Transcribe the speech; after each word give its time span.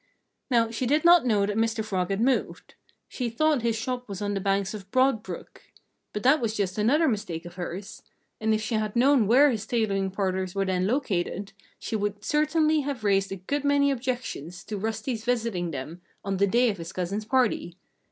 Now, 0.49 0.71
she 0.71 0.87
did 0.87 1.05
not 1.05 1.27
know 1.27 1.45
that 1.45 1.55
Mr. 1.57 1.85
Frog 1.85 2.09
had 2.09 2.21
moved. 2.21 2.73
She 3.07 3.29
thought 3.29 3.61
his 3.61 3.75
shop 3.75 4.09
was 4.09 4.19
on 4.19 4.33
the 4.33 4.39
banks 4.39 4.73
of 4.73 4.89
Broad 4.89 5.21
Brook. 5.21 5.61
But 6.11 6.23
that 6.23 6.41
was 6.41 6.57
just 6.57 6.79
another 6.79 7.07
mistake 7.07 7.45
of 7.45 7.53
hers. 7.53 8.01
And 8.39 8.51
if 8.51 8.63
she 8.63 8.73
had 8.73 8.95
known 8.95 9.27
where 9.27 9.51
his 9.51 9.67
tailoring 9.67 10.09
parlors 10.09 10.55
were 10.55 10.65
then 10.65 10.87
located, 10.87 11.53
she 11.77 11.95
would 11.95 12.25
certainly 12.25 12.79
have 12.79 13.03
raised 13.03 13.31
a 13.31 13.35
good 13.35 13.63
many 13.63 13.91
objections 13.91 14.63
to 14.63 14.77
Rusty's 14.79 15.23
visiting 15.23 15.69
them 15.69 16.01
on 16.25 16.37
the 16.37 16.47
day 16.47 16.71
of 16.71 16.77
his 16.79 16.91
cousin's 16.93 17.25
party. 17.25 17.77